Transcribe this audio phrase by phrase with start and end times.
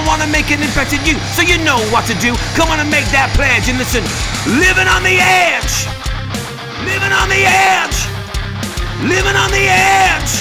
[0.00, 2.32] I want to make an impact in you so you know what to do.
[2.56, 4.00] Come on and make that pledge and listen.
[4.48, 5.84] Living on the edge.
[6.88, 8.08] Living on the edge.
[9.04, 10.40] Living on the edge.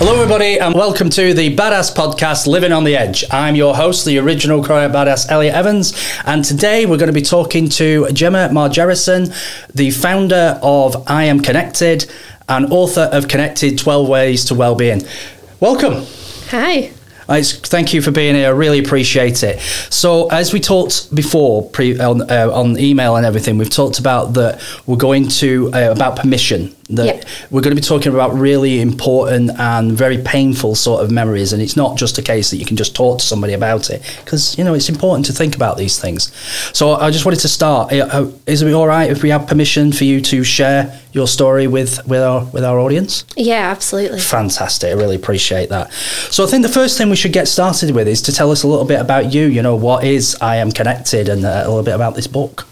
[0.00, 3.22] Hello, everybody, and welcome to the Badass Podcast, Living on the Edge.
[3.30, 5.92] I'm your host, the original Cryo Badass, Elliot Evans,
[6.24, 9.28] and today we're going to be talking to Gemma Margerison,
[9.74, 12.10] the founder of I Am Connected
[12.48, 15.02] and author of Connected 12 Ways to Wellbeing.
[15.60, 16.06] Welcome.
[16.48, 16.92] Hi.
[17.28, 18.46] It's, thank you for being here.
[18.46, 19.60] I really appreciate it.
[19.90, 24.34] So, as we talked before pre, on, uh, on email and everything, we've talked about
[24.34, 27.24] that we're going to uh, about permission that Yep.
[27.50, 31.60] we're going to be talking about really important and very painful sort of memories and
[31.60, 34.56] it's not just a case that you can just talk to somebody about it because
[34.56, 36.32] you know it's important to think about these things
[36.72, 39.46] so i just wanted to start Uh, uh, is it all right if we have
[39.46, 44.20] permission for you to share your story with with our with our audience Yeah, absolutely.
[44.20, 45.92] fantastic i really appreciate that
[46.30, 48.62] so i think the first thing we should get started with is to tell us
[48.62, 51.82] a little bit about you you know what is i am connected and a little
[51.82, 52.66] bit about this book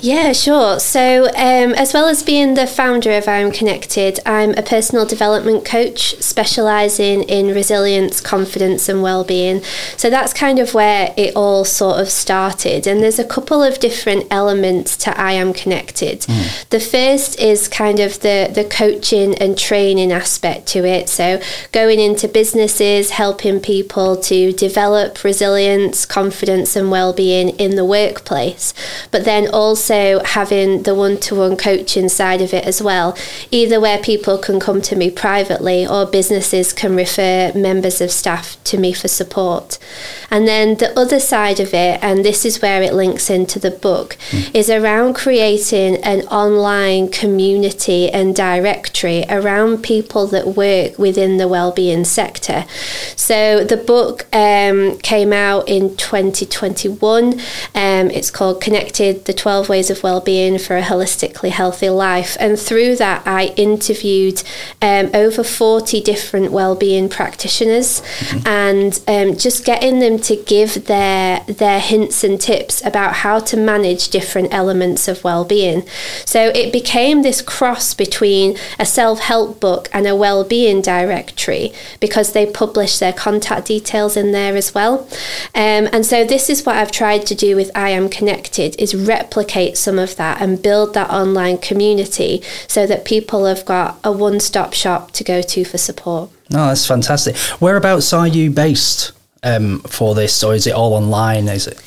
[0.00, 0.80] Yeah, sure.
[0.80, 5.64] So, um, as well as being the founder of I'm Connected, I'm a personal development
[5.64, 9.62] coach specializing in resilience, confidence, and well-being.
[9.96, 12.86] So that's kind of where it all sort of started.
[12.86, 16.26] And there's a couple of different elements to I Am Connected.
[16.70, 21.08] The first is kind of the the coaching and training aspect to it.
[21.08, 21.40] So
[21.72, 28.74] going into businesses, helping people to develop resilience, confidence, and well-being in the workplace.
[29.10, 33.16] But then also having the one-to-one coaching side of it as well,
[33.50, 38.62] either where people can come to me privately or businesses can refer members of staff
[38.64, 39.78] to me for support.
[40.30, 43.70] And then the other side of it, and this is where it links into the
[43.70, 44.16] book,
[44.52, 52.04] is around creating an online community and directory around people that work within the wellbeing
[52.04, 52.64] sector.
[53.16, 57.40] So the book um, came out in 2021.
[57.74, 62.58] Um, it's called Connected: The 12 Ways of Wellbeing for a Holistically Healthy Life, and
[62.58, 64.42] through that I interviewed
[64.82, 68.02] um, over 40 different wellbeing practitioners,
[68.44, 73.56] and um, just getting them to give their their hints and tips about how to
[73.56, 75.86] manage different elements of well-being.
[76.24, 82.46] So it became this cross between a self-help book and a well-being directory because they
[82.46, 85.08] publish their contact details in there as well.
[85.54, 88.94] Um, and so this is what I've tried to do with I Am Connected is
[88.94, 89.45] replicate
[89.76, 94.72] some of that and build that online community so that people have got a one-stop
[94.72, 96.30] shop to go to for support.
[96.50, 97.36] No, that's fantastic.
[97.60, 99.12] Whereabouts are you based
[99.42, 101.48] um, for this, or is it all online?
[101.48, 101.80] Is it?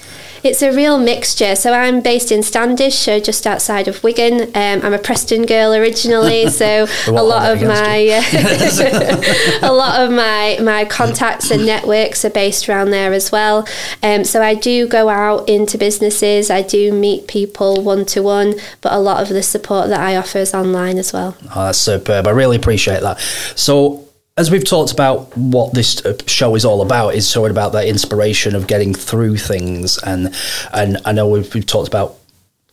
[0.43, 1.55] It's a real mixture.
[1.55, 4.43] So I'm based in Standish, so just outside of Wigan.
[4.55, 7.97] Um, I'm a Preston girl originally, so a lot of my
[9.61, 13.67] a lot of my my contacts and networks are based around there as well.
[14.03, 16.49] Um, so I do go out into businesses.
[16.49, 20.15] I do meet people one to one, but a lot of the support that I
[20.15, 21.35] offer is online as well.
[21.55, 22.27] Oh, that's superb.
[22.27, 23.19] I really appreciate that.
[23.55, 24.08] So,
[24.39, 27.73] as we've talked about what this uh, show is all about, is sort of about
[27.73, 30.33] that inspiration of getting through things, and
[30.73, 32.15] and I know we've, we've talked about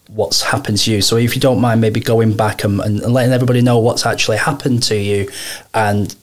[0.09, 1.03] what's happened to you.
[1.03, 4.37] So, if you don't mind, maybe going back and, and letting everybody know what's actually
[4.37, 5.29] happened to you
[5.75, 6.15] and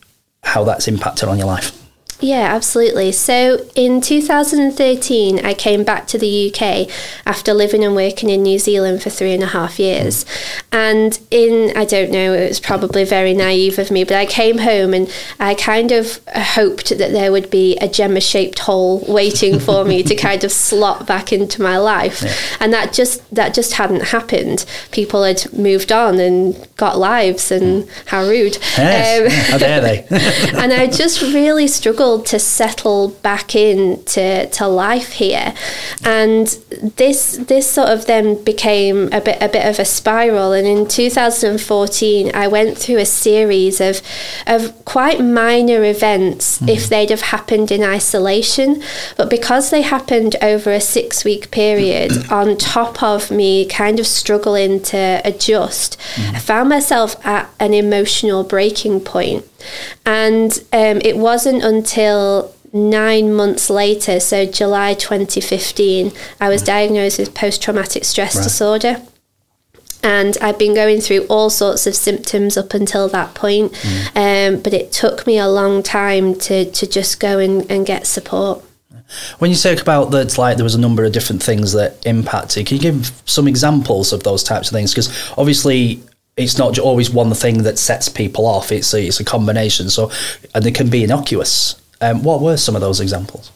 [0.43, 1.82] how that's impacted on your life.
[2.23, 3.11] Yeah, absolutely.
[3.11, 6.89] So in 2013, I came back to the UK
[7.25, 10.25] after living and working in New Zealand for three and a half years.
[10.71, 14.59] And in, I don't know, it was probably very naive of me, but I came
[14.59, 19.59] home and I kind of hoped that there would be a Gemma shaped hole waiting
[19.59, 22.23] for me to kind of slot back into my life.
[22.61, 24.65] And that just, that just hadn't happened.
[24.91, 28.57] People had moved on and got lives and how rude.
[28.77, 29.19] Yes.
[29.19, 30.07] Um, how dare they?
[30.57, 35.53] and I just really struggled to settle back into to life here,
[36.03, 36.47] and
[36.97, 40.51] this this sort of then became a bit a bit of a spiral.
[40.51, 44.01] And in 2014, I went through a series of
[44.47, 46.69] of quite minor events mm.
[46.69, 48.83] if they'd have happened in isolation,
[49.17, 54.07] but because they happened over a six week period, on top of me kind of
[54.07, 56.35] struggling to adjust, mm.
[56.35, 59.45] I found myself at an emotional breaking point.
[60.05, 66.11] And um, it wasn't until nine months later, so July 2015,
[66.41, 68.43] I was diagnosed with post traumatic stress Right.
[68.43, 69.01] disorder.
[70.05, 73.71] And I've been going through all sorts of symptoms up until that point.
[74.15, 78.05] Um, but it took me a long time to, to just go and, and get
[78.05, 78.61] support.
[79.39, 82.65] When you talk about that, like there was a number of different things that impacted,
[82.65, 84.91] can you give some examples of those types of things?
[84.91, 86.01] Because obviously,
[86.35, 88.71] it's not always one thing that sets people off.
[88.71, 89.89] It's a, it's a combination.
[89.89, 90.11] So,
[90.55, 93.51] and they can be innocuous Um, what were some of those examples?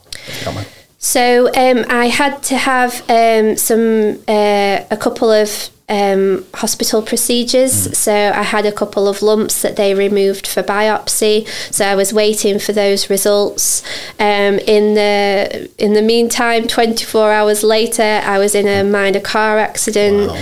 [1.00, 7.98] So um, I had to have um, some uh, a couple of um, hospital procedures.
[7.98, 11.48] So I had a couple of lumps that they removed for biopsy.
[11.74, 13.84] So I was waiting for those results.
[14.20, 19.60] Um, in the in the meantime, 24 hours later, I was in a minor car
[19.60, 20.28] accident.
[20.28, 20.36] Wow.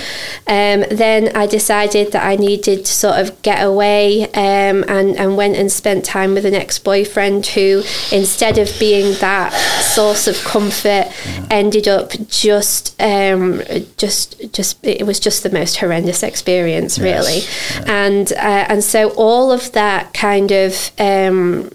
[0.47, 5.37] Um, then I decided that I needed to sort of get away um, and, and
[5.37, 9.53] went and spent time with an ex boyfriend who, instead of being that
[9.93, 11.11] source of comfort,
[11.51, 13.61] ended up just um,
[13.97, 17.41] just just it was just the most horrendous experience, really.
[17.85, 20.91] And uh, and so all of that kind of.
[20.99, 21.71] Um,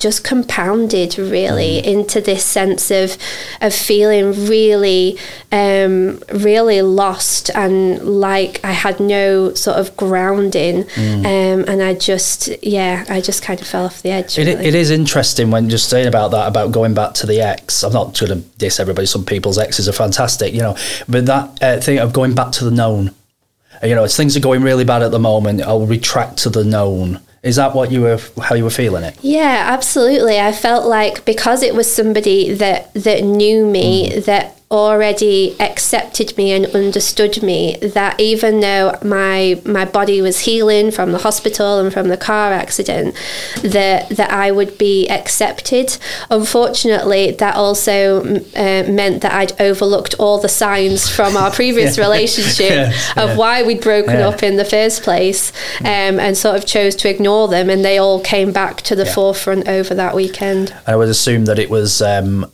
[0.00, 3.16] just compounded really into this sense of
[3.60, 5.16] of feeling really
[5.52, 12.48] um, really lost and like I had no sort of grounding um, and I just
[12.64, 14.66] yeah I just kind of fell off the edge It, really.
[14.66, 17.84] it is interesting when just saying about that about going back to the ex.
[17.84, 19.06] I'm not going to diss everybody.
[19.06, 20.76] Some people's exes are fantastic, you know,
[21.08, 23.14] but that uh, thing of going back to the known.
[23.82, 26.64] You know, as things are going really bad at the moment, I'll retract to the
[26.64, 27.20] known.
[27.42, 29.16] Is that what you were, how you were feeling it?
[29.22, 30.38] Yeah, absolutely.
[30.38, 34.24] I felt like because it was somebody that that knew me, mm.
[34.26, 40.90] that already accepted me and understood me, that even though my my body was healing
[40.92, 43.14] from the hospital and from the car accident,
[43.62, 45.96] that that I would be accepted.
[46.30, 48.22] Unfortunately, that also
[48.54, 53.36] uh, meant that I'd overlooked all the signs from our previous relationship Yes, of yeah.
[53.36, 54.28] why we'd broken Yeah.
[54.28, 57.98] up in the first place, um, and sort of chose to ignore them, and they
[57.98, 59.14] all came back to the Yeah.
[59.14, 60.72] forefront over that weekend.
[60.86, 62.46] I would assume that it was um,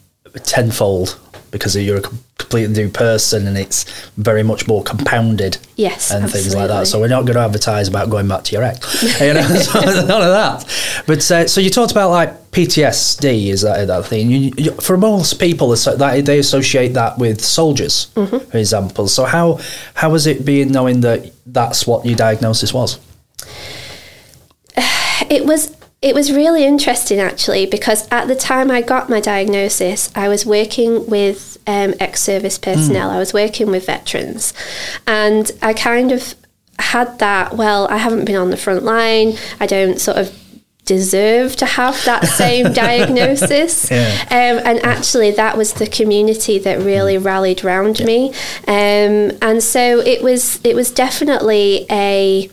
[0.45, 1.19] tenfold
[1.59, 3.85] because you're a completely new person and it's
[4.17, 6.87] very much more compounded Yes, and things like that.
[6.87, 9.03] So we're not going to advertise about going back to your ex.
[9.21, 11.03] you know, so none of that.
[11.07, 14.31] But uh, so you talked about like PTSD, is that that thing?
[14.31, 18.51] You, you, for most people, that they associate that with soldiers, Mm-hmm.
[18.51, 19.09] for example.
[19.09, 19.61] So how
[19.95, 22.99] how was it being knowing that that's what your diagnosis was?
[25.31, 25.76] it was
[26.07, 30.47] it was really interesting actually because at the time I got my diagnosis, I was
[30.47, 33.11] working with um, ex-service personnel.
[33.11, 34.55] I was working with veterans,
[35.05, 36.37] and I kind of
[36.79, 37.57] had that.
[37.57, 39.35] Well, I haven't been on the front line.
[39.59, 40.33] I don't sort of
[40.85, 43.91] deserve to have that same diagnosis.
[43.91, 44.07] Yeah.
[44.31, 48.29] Um, and actually, that was the community that really rallied round me.
[48.69, 52.49] Um, and so it was it was definitely a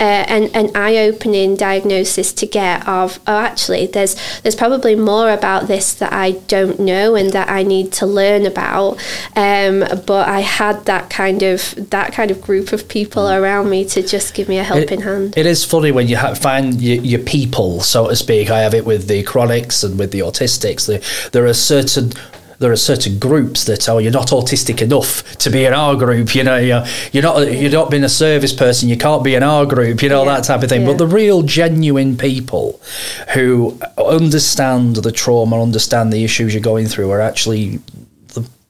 [0.00, 5.66] uh, an, an eye-opening diagnosis to get of oh actually there's there's probably more about
[5.68, 8.98] this that I don't know and that I need to learn about
[9.36, 13.84] um, but I had that kind of that kind of group of people around me
[13.86, 16.80] to just give me a helping It- hand It is funny when you ha- find
[16.80, 18.50] your, your people, so to speak.
[18.50, 20.86] I have it with the chronics and with the autistics.
[20.86, 21.00] There,
[21.32, 22.12] there are certain
[22.58, 26.34] there are certain groups that oh you're not autistic enough to be in our group
[26.34, 29.42] you know you're, you're not you're not being a service person you can't be in
[29.42, 30.88] our group you know Yeah, that type of thing yeah.
[30.88, 32.80] but the real genuine people
[33.34, 37.80] who understand the trauma understand the issues you're going through are actually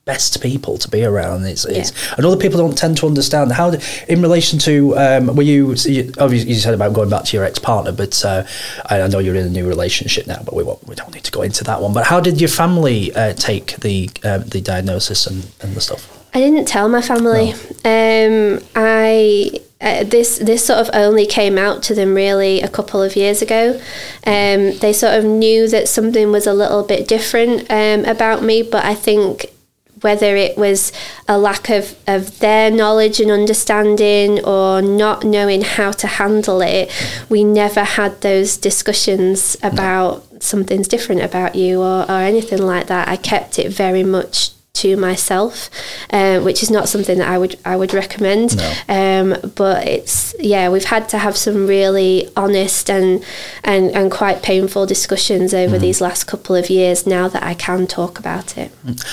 [0.09, 1.45] best people to be around.
[1.45, 3.75] It's, it's and other people don't tend to understand how.
[4.09, 7.45] In relation to, um, were you, you obviously you said about going back to your
[7.45, 8.45] ex partner, but uh,
[8.87, 11.31] I know you're in a new relationship now, but we won't, we don't need to
[11.31, 11.93] go into that one.
[11.93, 16.03] But how did your family uh, take the uh, the diagnosis and, and the stuff?
[16.33, 17.53] I didn't tell my family.
[17.85, 23.03] Um, I uh, this this sort of only came out to them really a couple
[23.03, 23.79] of years ago.
[24.27, 28.63] Um, they sort of knew that something was a little bit different um, about me,
[28.63, 29.53] but I think
[30.01, 30.93] whether it was
[31.27, 36.91] a lack of, of their knowledge and understanding or not knowing how to handle it,
[37.29, 43.09] we never had those discussions about something's different about you or, or anything like that.
[43.09, 44.51] I kept it very much
[44.83, 45.71] to myself,
[46.11, 48.57] uh, which is not something that I would I would recommend.
[48.57, 48.73] No.
[48.89, 53.25] Um, but it's yeah, we've had to have some really honest and
[53.65, 57.07] and, and quite painful discussions over these last couple of years.
[57.07, 58.71] Now that I can talk about it.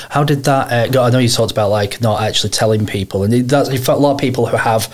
[0.09, 1.03] How did that uh, go?
[1.03, 3.97] I know you talked about like not actually telling people, and it, that's, in fact,
[3.99, 4.87] a lot of people who have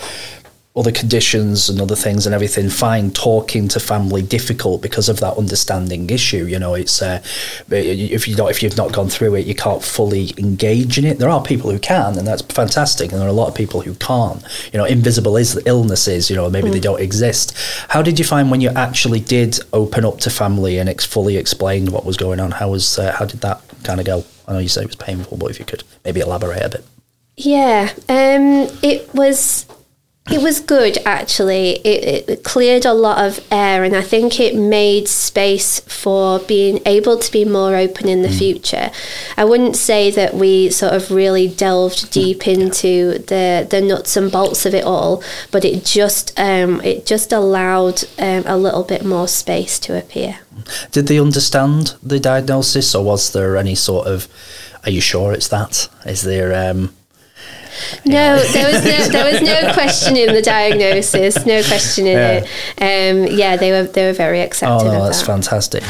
[0.74, 5.36] other conditions and other things and everything find talking to family difficult because of that
[5.36, 6.46] understanding issue.
[6.46, 7.22] You know, it's uh,
[7.68, 11.18] if you don't, if you've not gone through it, you can't fully engage in it.
[11.18, 13.82] There are people who can, and that's fantastic, and there are a lot of people
[13.82, 14.42] who can't.
[14.72, 16.30] You know, invisible is illnesses.
[16.30, 17.54] You know, maybe they don't exist.
[17.88, 21.36] How did you find when you actually did open up to family and ex- fully
[21.36, 22.50] explained what was going on?
[22.50, 24.24] How was uh, how did that kind of go?
[24.48, 26.84] I know you said it was painful, but if you could maybe elaborate a bit.
[27.36, 29.66] Yeah, um, it was
[30.30, 31.70] It was good actually.
[31.84, 36.80] It, it cleared a lot of air, and I think it made space for being
[36.86, 38.38] able to be more open in the Mm.
[38.38, 38.90] future.
[39.36, 44.30] I wouldn't say that we sort of really delved deep into the the nuts and
[44.30, 49.04] bolts of it all, but it just um, it just allowed um, a little bit
[49.04, 50.38] more space to appear.
[50.92, 54.28] Did they understand the diagnosis, or was there any sort of?
[54.84, 55.88] Are you sure it's that?
[56.06, 56.70] Is there?
[56.70, 56.94] Um,
[58.04, 62.44] No, there was no there was no questioning the diagnosis, no questioning Yeah.
[62.78, 63.10] it.
[63.30, 65.26] Um, yeah, they were they were very oh accepting no, of that's that.
[65.26, 65.82] fantastic.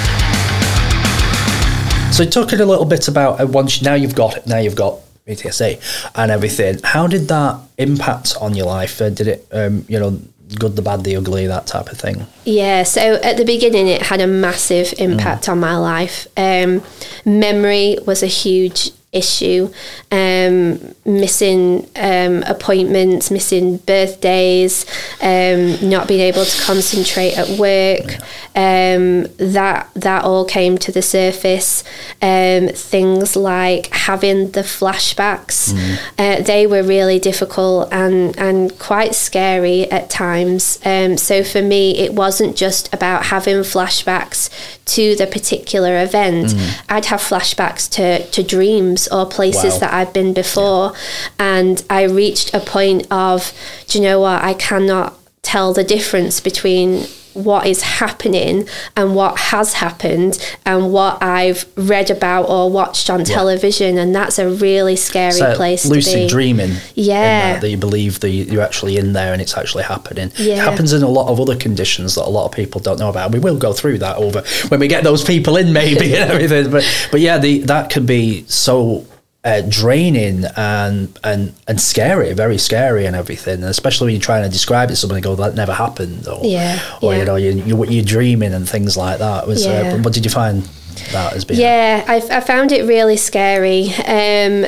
[2.13, 4.99] So talking a little bit about uh, once now you've got it, now you've got
[5.27, 5.81] PTSD
[6.15, 6.79] and everything.
[6.85, 9.01] How did that impact on your life?
[9.01, 10.21] Uh, did it, um, you know,
[10.59, 12.27] good, the bad, the ugly, that type of thing?
[12.45, 16.27] Yeah, so at the beginning, it had a massive impact on my life.
[16.37, 16.83] Um,
[17.25, 19.71] memory was a huge issue.
[20.11, 24.87] Um, missing um, appointments, missing birthdays,
[25.21, 28.15] um, not being able to concentrate at work.
[28.55, 31.85] Um, that that all came to the surface.
[32.23, 35.75] Um, things like having the flashbacks,
[36.19, 40.79] uh, they were really difficult and and quite scary at times.
[40.85, 44.49] Um, so for me, it wasn't just about having flashbacks
[44.85, 46.47] to the particular event.
[46.49, 46.81] Mm.
[46.89, 49.79] I'd have flashbacks to to dreams or places Wow.
[49.81, 50.93] that I've been before,
[51.39, 53.53] and I reached a point of,
[53.87, 54.43] do you know what?
[54.43, 61.23] I cannot tell the difference between what is happening and what has happened and what
[61.23, 66.13] I've read about or watched on television and that's a really scary So place lucid
[66.13, 66.29] to be.
[66.29, 66.73] dreaming.
[66.95, 67.55] Yeah.
[67.55, 70.33] that, that you believe that you- you're actually in there and it's actually happening.
[70.37, 73.09] It happens in a lot of other conditions that a lot of people don't know
[73.09, 73.33] about.
[73.33, 76.71] We will go through that over when we get those people in, maybe and everything.
[76.71, 79.07] But but yeah, the, that can be so.
[79.45, 84.45] Uh, draining and and and scary, very scary and everything, and especially when you're trying
[84.45, 87.19] to describe it to somebody, go that never happened, or Yeah, or yeah.
[87.19, 89.49] you know you, you you're dreaming and things like that.
[89.49, 89.95] Was Yeah.
[89.95, 90.63] uh, what did you find
[91.11, 91.59] that as being?
[91.61, 93.89] Yeah, I, I found it really scary.
[94.07, 94.65] Um,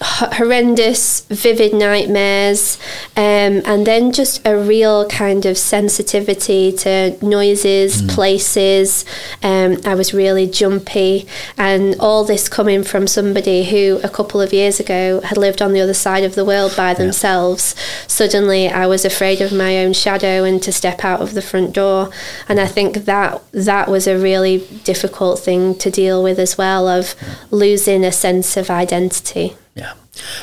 [0.00, 2.78] horrendous, vivid nightmares,
[3.16, 9.04] um, and then just a real kind of sensitivity to noises, places.
[9.42, 14.52] Um, I was really jumpy, and all this coming from somebody who a couple of
[14.52, 17.74] years ago had lived on the other side of the world by themselves.
[18.06, 21.72] Suddenly, I was afraid of my own shadow and to step out of the front
[21.72, 22.10] door,
[22.48, 26.88] and I think that that was a really difficult thing to deal with as well
[26.88, 27.14] of
[27.50, 29.56] losing a sense of identity.
[29.74, 29.94] Yeah.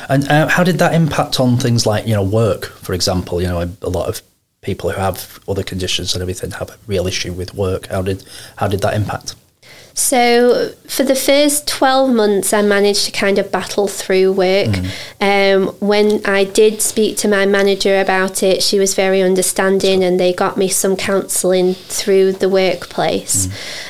[0.08, 3.40] And uh, how did that impact on things like, you know, work, for example?
[3.40, 4.20] You know, a, lot of
[4.60, 7.86] people who have other conditions and everything have a real issue with work.
[7.86, 8.24] How did
[8.56, 9.34] how did that impact?
[9.94, 14.74] So for the first 12 months, I managed to kind of battle through work.
[15.20, 20.18] Um, when I did speak to my manager about it, she was very understanding and
[20.18, 23.46] they got me some counselling through the workplace.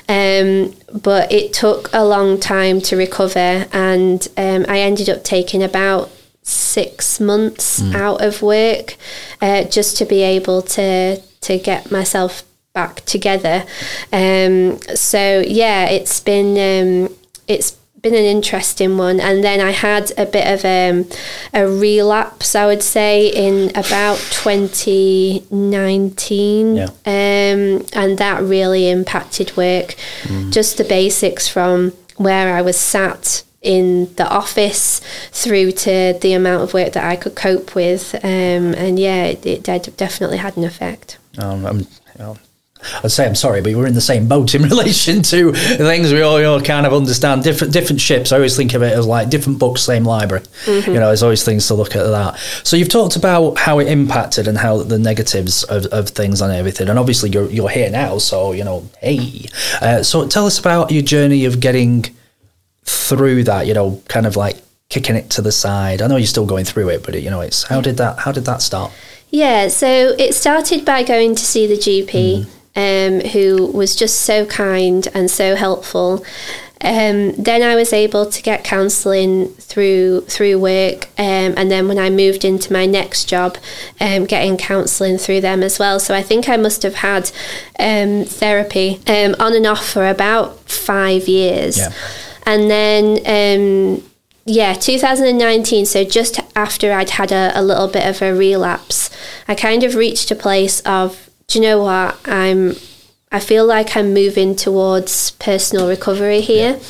[0.09, 5.62] Um, but it took a long time to recover and um, I ended up taking
[5.62, 6.11] about
[6.42, 8.97] six months out of work
[9.40, 13.64] uh, just to be able to to get myself back together.
[14.12, 17.14] Um, so yeah, it's been um,
[17.47, 19.21] it's been an interesting one.
[19.21, 21.07] And then I had a bit of um,
[21.55, 26.76] a relapse, I would say, in about 2019.
[26.76, 26.85] Yeah.
[26.85, 29.95] Um, and that really impacted work.
[30.50, 35.00] Just the basics from where I was sat in the office
[35.31, 38.17] through to the amount of work that I could cope with.
[38.17, 41.19] Um, and yeah, it, it definitely had an effect.
[41.38, 41.87] Um, I'm,
[43.02, 46.22] I'd say I'm sorry, but we're in the same boat in relation to things we
[46.22, 47.42] all, you all kind of understand.
[47.42, 48.32] Different different ships.
[48.32, 50.44] I always think of it as like different books, same library.
[50.66, 52.38] You know, there's always things to look at that.
[52.64, 56.52] So you've talked about how it impacted and how the negatives of, of things and
[56.52, 58.18] everything, and obviously you're you're here now.
[58.18, 59.46] So you know, hey.
[59.80, 62.06] Uh, so tell us about your journey of getting
[62.84, 63.66] through that.
[63.66, 64.56] You know, kind of like
[64.88, 66.02] kicking it to the side.
[66.02, 68.20] I know you're still going through it, but it, you know, it's how did that
[68.20, 68.92] how did that start?
[69.30, 72.46] Yeah, so it started by going to see the GP,
[72.76, 76.25] um, who was just so kind and so helpful.
[76.85, 81.97] Um, then I was able to get counselling through through work, um, and then when
[81.99, 83.57] I moved into my next job,
[84.00, 86.00] um, getting counselling through them as well.
[86.00, 87.31] So I think I must have had
[87.79, 91.93] um, therapy um, on and off for about five years, Yeah.
[92.47, 93.19] and then.
[94.00, 94.02] Um,
[94.45, 95.87] yeah, 2019.
[95.87, 99.09] So just after I'd had a, a little bit of a relapse,
[99.47, 102.18] I kind of reached a place of, do you know what?
[102.25, 102.75] I'm,
[103.30, 106.80] I feel like I'm moving towards personal recovery here,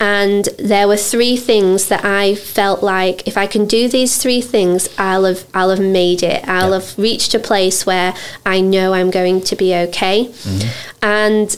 [0.00, 4.40] And there were three things that I felt like if I can do these three
[4.42, 6.46] things, I'll have I'll have made it.
[6.46, 8.12] I'll have reached a place where
[8.44, 10.30] I know I'm going to be okay.
[11.02, 11.56] And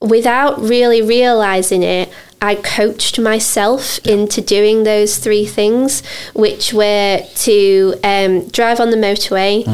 [0.00, 6.02] without really realizing it, I coached myself into doing those three things,
[6.34, 9.66] which were to um, drive on the motorway,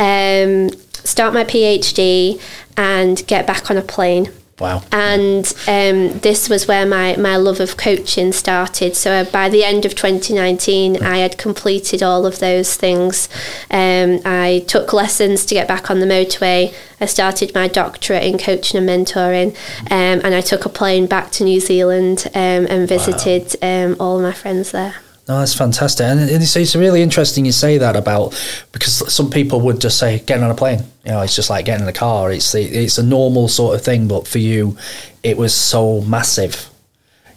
[0.00, 0.70] um,
[1.06, 2.40] start my PhD,
[2.76, 4.30] and get back on a plane.
[4.58, 4.82] Wow.
[4.90, 8.96] And um, this was where my, my love of coaching started.
[8.96, 13.28] So uh, by the end of 2019, I had completed all of those things.
[13.70, 16.74] Um, I took lessons to get back on the motorway.
[17.00, 19.50] I started my doctorate in coaching and mentoring.
[19.90, 24.20] Um, and I took a plane back to New Zealand um, and visited um, all
[24.20, 24.94] my friends there.
[25.28, 28.30] No, that's fantastic, and it's, it's really interesting you say that about
[28.70, 30.84] because some people would just say getting on a plane.
[31.04, 32.30] You know, it's just like getting in a car.
[32.30, 34.76] It's it's a normal sort of thing, but for you,
[35.24, 36.70] it was so massive.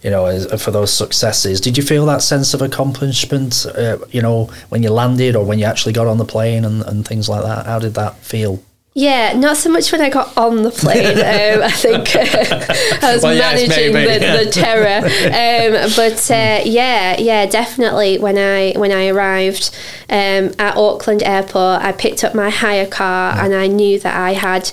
[0.04, 3.66] You know, for those successes, did you feel that sense of accomplishment?
[3.66, 6.84] Uh, you know, when you landed or when you actually got on the plane and,
[6.84, 7.66] and things like that.
[7.66, 8.64] How did that feel?
[8.96, 11.06] Yeah, not so much when I got on the plane.
[11.20, 12.10] um, I think
[13.04, 14.44] I was Well, yes, managing maybe, the, yeah.
[14.44, 15.06] the terror.
[15.86, 18.18] Um, but uh, yeah, yeah, definitely.
[18.18, 19.70] When I when I arrived
[20.10, 24.34] um, at Auckland Airport, I picked up my hire car, and I knew that I
[24.34, 24.72] had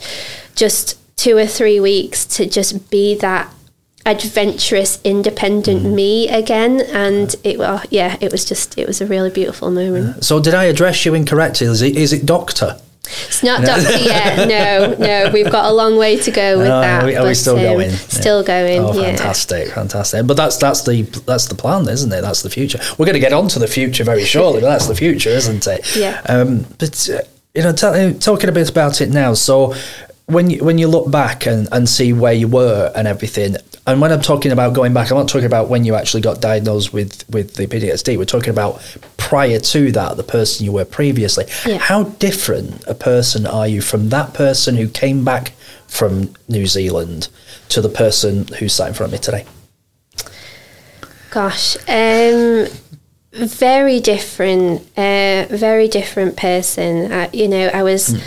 [0.55, 3.53] just two or three weeks to just be that
[4.07, 5.95] adventurous, independent Mm.
[5.95, 6.81] me again.
[6.81, 10.25] And it, well, yeah, it was just it was a really beautiful moment.
[10.25, 11.67] So, did I address you incorrectly?
[11.67, 12.79] Is it, is it doctor?
[13.29, 14.49] It's not doctor yet.
[14.57, 15.31] No, no.
[15.33, 17.03] We've got a long way to go with Oh, that.
[17.03, 17.91] are we, are we still um, going?
[17.91, 18.81] Still going.
[18.81, 19.09] Oh, yeah.
[19.17, 20.27] fantastic, fantastic!
[20.27, 22.21] But that's that's the that's the plan, isn't it?
[22.21, 22.79] That's the future.
[22.99, 25.67] We're going to get on to the future very shortly, but that's the future, isn't
[25.67, 25.97] it?
[25.97, 26.21] Yeah.
[26.29, 27.21] Um, but uh,
[27.55, 29.35] you know, tell, talking a bit about it now.
[29.35, 29.75] So,
[30.27, 33.57] when you when you look back and, and see where you were and everything,
[33.87, 36.41] and when I'm talking about going back, I'm not talking about when you actually got
[36.41, 38.19] diagnosed with with the PTSD.
[38.19, 38.83] We're talking about
[39.17, 41.45] prior to that, the person you were previously.
[41.65, 41.79] Yeah.
[41.79, 45.53] How different a person are you from that person who came back
[45.87, 47.29] from New Zealand
[47.69, 49.45] to the person who's sat in front of me today?
[51.31, 52.67] Gosh, um,
[53.33, 54.83] very different.
[54.97, 57.13] Uh, very different person.
[57.13, 58.21] Uh, you know, I was.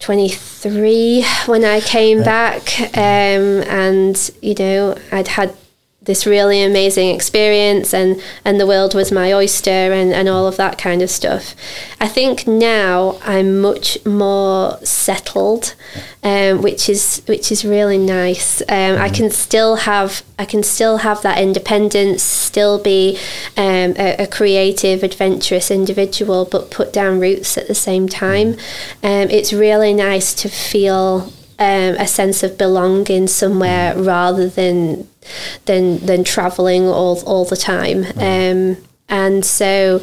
[0.00, 5.54] 23 when I came back, um, and you know, I'd had
[6.02, 10.56] this really amazing experience, and, and the world was my oyster, and, and all of
[10.56, 11.54] that kind of stuff.
[12.00, 15.74] I think now I'm much more settled,
[16.22, 18.62] um, which is which is really nice.
[18.62, 23.18] Um, I can still have I can still have that independence, still be
[23.58, 28.54] um, a, a creative, adventurous individual, but put down roots at the same time.
[29.02, 31.30] Um, it's really nice to feel
[31.60, 35.06] um, a sense of belonging somewhere rather than
[35.66, 38.06] than than traveling all all the time.
[38.16, 38.78] Um,
[39.10, 40.00] and so,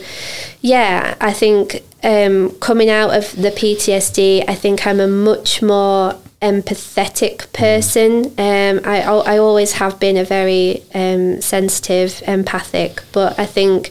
[0.61, 6.15] yeah, I think um, coming out of the PTSD, I think I'm a much more
[6.41, 8.25] empathetic person.
[8.37, 13.89] Um, I, I always have been a very um, sensitive, empathic, but I think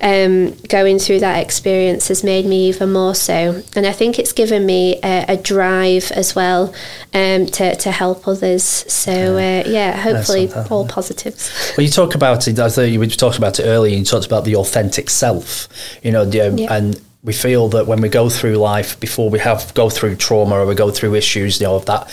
[0.00, 3.62] um, going through that experience has made me even more so.
[3.76, 6.74] And I think it's given me a, a drive as well
[7.12, 8.64] um, to, to help others.
[8.64, 11.74] So, uh, yeah, hopefully all positives.
[11.76, 12.58] Well, you talk about it.
[12.58, 13.96] I thought you talked about it earlier.
[13.96, 15.68] You talked about the authentic self.
[16.02, 16.74] You know, the, um, Yeah.
[16.74, 20.56] and we feel that when we go through life, before we have go through trauma
[20.56, 22.10] or we go through issues, you know, of that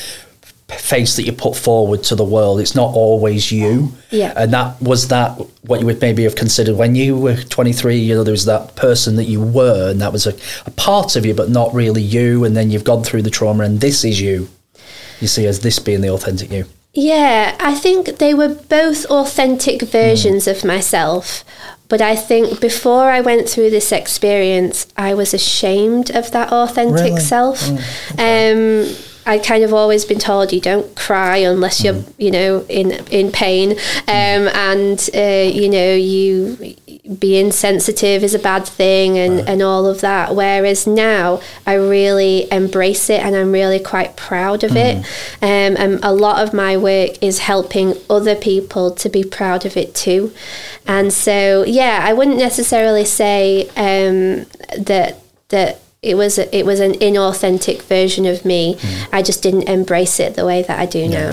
[0.69, 3.91] face that you put forward to the world, it's not always you.
[4.09, 4.33] Yeah.
[4.35, 5.31] And that was that
[5.63, 7.97] what you would maybe have considered when you were 23.
[7.97, 10.33] You know, there was that person that you were, and that was a,
[10.65, 12.45] a part of you, but not really you.
[12.45, 14.47] And then you've gone through the trauma, and this is you.
[15.19, 16.65] You see, as this being the authentic you.
[16.93, 21.45] Yeah, I think they were both authentic versions of myself.
[21.87, 27.13] But I think before I went through this experience, I was ashamed of that authentic
[27.13, 27.19] Really?
[27.21, 27.67] self.
[28.17, 28.87] um,
[29.25, 33.31] I'd kind of always been told you don't cry unless you're, you know, in in
[33.31, 33.71] pain,
[34.07, 36.75] um, and uh, you know you
[37.17, 40.35] being sensitive is a bad thing, and and all of that.
[40.35, 44.97] Whereas now I really embrace it, and I'm really quite proud of it.
[45.41, 49.75] Um, and a lot of my work is helping other people to be proud of
[49.77, 50.31] it too.
[50.87, 54.45] And so, yeah, I wouldn't necessarily say um,
[54.77, 58.77] that that it was a, it was an inauthentic version of me.
[59.11, 61.31] I just didn't embrace it the way that I do now.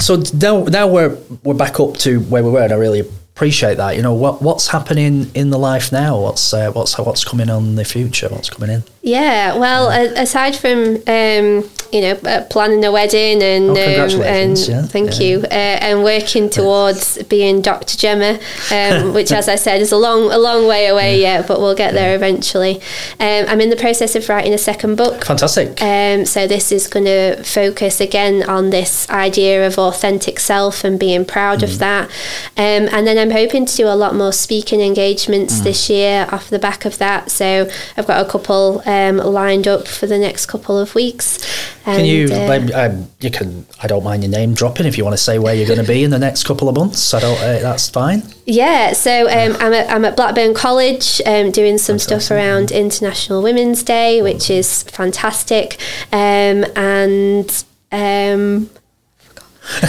[0.00, 3.76] So now, now we're we're back up to where we were, and I really appreciate
[3.76, 3.96] that.
[3.96, 6.20] You know, what what's happening in the life now?
[6.20, 8.28] What's uh, what's what's coming on the future?
[8.28, 8.84] What's coming in?
[9.02, 14.56] Yeah, well, aside from um, you know uh, planning a wedding and Oh, um, and
[14.56, 15.26] yeah, thank yeah.
[15.26, 17.98] you uh, and working towards being Dr.
[17.98, 18.38] Gemma,
[18.70, 21.74] um, which, as I said, is a long a long way away yet, but we'll
[21.74, 22.76] get there eventually.
[23.18, 25.24] Um, I'm in the process of writing a second book.
[25.24, 25.82] Fantastic.
[25.82, 30.98] Um, so this is going to focus again on this idea of authentic self and
[30.98, 31.64] being proud Mm.
[31.64, 32.04] of that.
[32.56, 35.64] Um, and then I'm hoping to do a lot more speaking engagements Mm.
[35.64, 37.30] this year off the back of that.
[37.32, 41.38] So I've got a couple um, lined up for the next couple of weeks.
[41.84, 42.28] Can And, you?
[42.30, 43.66] uh, um, you can.
[43.82, 45.92] I don't mind your name dropping if you want to say where you're going to
[45.92, 47.14] be in the next couple of months.
[47.14, 47.38] I don't.
[47.38, 48.22] Uh, that's fine.
[48.46, 53.42] Yeah, so um, I'm, at, I'm at Blackburn College um, doing some stuff around International
[53.42, 55.78] Women's Day, which is fantastic.
[56.12, 58.70] Um, and um,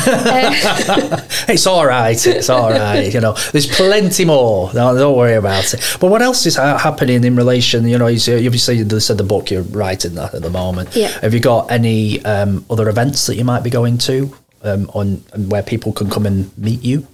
[1.49, 2.25] It's all right.
[2.27, 3.13] It's all right.
[3.13, 4.71] You know, there's plenty more.
[4.73, 5.97] No, don't worry about it.
[5.99, 7.87] But what else is happening in relation?
[7.87, 10.49] You know, you see- you've said you said the book you're writing that at the
[10.49, 10.95] moment.
[10.95, 11.07] Yeah.
[11.21, 14.33] Have you got any um, other events that you might be going to
[14.63, 15.17] um, on
[15.49, 17.07] where people can come and meet you?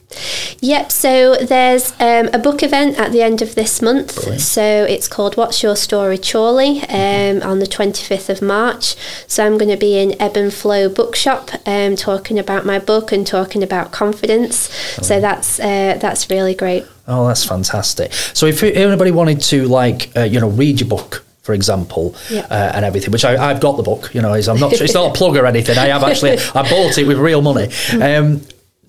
[0.62, 4.16] Yep, so there's um, a book event at the end of this month.
[4.16, 4.42] Brilliant.
[4.42, 8.96] So it's called What's Your Story, Chorley, um, on the 25th of March.
[9.28, 13.12] So I'm going to be in Ebb and Flow Bookshop um, talking about my book
[13.12, 14.56] and talking about confidence.
[15.02, 16.86] So that's uh, that's really great.
[17.08, 18.14] Oh, that's fantastic.
[18.14, 22.42] So if anybody wanted to, like, uh, you know, read your book, for example, Yeah.
[22.50, 24.94] uh, and everything, which I, I've got the book, you know, is I'm not, it's
[24.94, 25.78] not a plug or anything.
[25.78, 27.70] I have actually, I bought it with real money.
[28.00, 28.42] Um,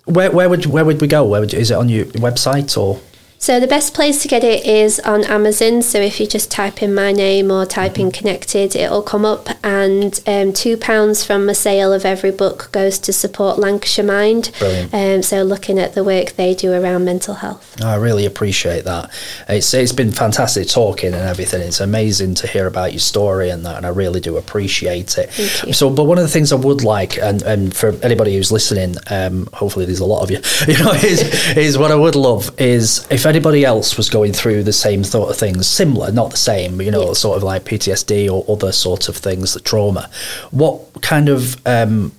[0.05, 1.25] where, where would where would we go?
[1.25, 3.01] Where would, is it on your website or?
[3.43, 5.81] So the best place to get it is on Amazon.
[5.81, 9.49] So if you just type in my name or type in connected, it'll come up.
[9.65, 14.53] And um, two pounds from the sale of every book goes to support Lancashire Mind.
[14.59, 14.93] Brilliant.
[14.93, 17.83] Um, so looking at the work they do around mental health.
[17.83, 19.11] I really appreciate that.
[19.49, 21.63] It's it's been fantastic talking and everything.
[21.63, 25.33] It's amazing to hear about your story and that, and I really do appreciate it.
[25.75, 28.97] So, but one of the things I would like, and, and for anybody who's listening,
[29.07, 32.51] um, hopefully there's a lot of you, you know, is is what I would love
[32.61, 36.37] is if anybody else was going through the same sort of things, similar, not the
[36.37, 37.13] same, you know, Yeah.
[37.15, 40.11] sort of like PTSD or other sorts of things, the trauma.
[40.51, 42.13] What kind of um,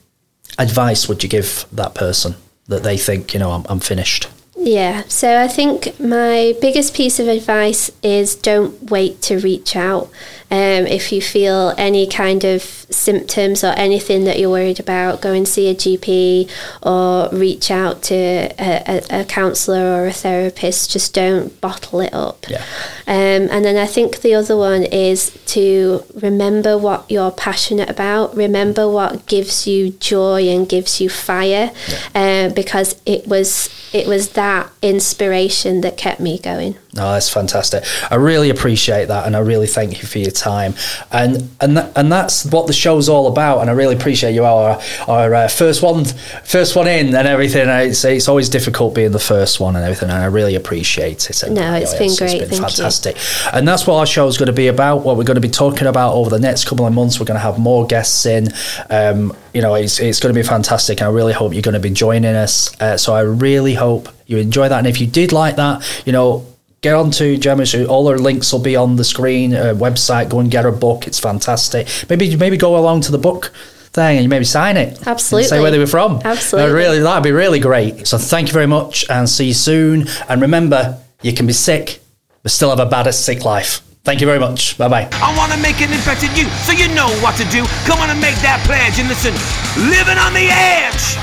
[0.57, 2.35] advice would you give that person
[2.67, 4.27] that they think, you know, I'm, I'm finished?
[4.55, 10.09] Yeah, so I think my biggest piece of advice is don't wait to reach out.
[10.51, 15.31] Um, if you feel any kind of symptoms or anything that you're worried about, go
[15.31, 16.49] and see a GP
[16.83, 20.91] or reach out to a, a, a counsellor or a therapist.
[20.91, 22.45] Just don't bottle it up.
[22.49, 22.63] Yeah.
[23.07, 28.35] Um, and then I think the other one is to remember what you're passionate about.
[28.35, 31.71] Remember what gives you joy and gives you fire,
[32.13, 36.75] uh, because it was it was that inspiration that kept me going.
[36.93, 37.85] No, that's fantastic.
[38.11, 40.73] I really appreciate that, and I really thank you for your time.
[41.09, 43.61] And and that, and that's what the show's all about.
[43.61, 46.03] And I really appreciate you our our uh, first one,
[46.43, 47.69] first one in, and everything.
[47.69, 50.09] And It's it's always difficult being the first one and everything.
[50.09, 51.43] And I really appreciate it.
[51.43, 52.83] And, No, it's uh, been great, It's been thank you.
[52.83, 53.17] fantastic.
[53.53, 55.05] And that's what our show's going to be about.
[55.05, 57.21] What we're going to be talking about over the next couple of months.
[57.21, 58.49] We're going to have more guests in.
[58.89, 61.73] Um, you know, it's it's going to be fantastic, and I really hope you're going
[61.73, 62.69] to be joining us.
[62.81, 64.77] Uh, so I really hope you enjoy that.
[64.77, 66.50] And if you did like that, you know
[66.81, 67.75] get on to Gemma's.
[67.75, 69.53] All her links will be on the screen.
[69.53, 70.29] Uh, website.
[70.29, 71.05] Go and get her book.
[71.05, 71.87] It's fantastic.
[72.09, 73.53] Maybe maybe go along to the book
[73.93, 75.05] thing and you maybe sign it.
[75.05, 75.47] Absolutely.
[75.47, 76.21] say where they were from.
[76.23, 76.71] Absolutely.
[76.71, 78.07] That'd really that'd be really great.
[78.07, 80.07] So thank you very much and see you soon.
[80.27, 81.99] And remember, you can be sick
[82.41, 83.81] but still have a bad sick life.
[84.03, 84.75] Thank you very much.
[84.79, 85.07] Bye bye.
[85.13, 87.63] I wanna make an impact in you, so you know what to do.
[87.85, 89.37] Come on and make that pledge and listen.
[89.77, 91.13] Living on the edge.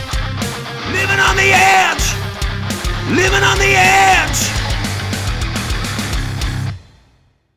[0.95, 2.07] Living on the edge.
[3.11, 4.58] Living on the edge.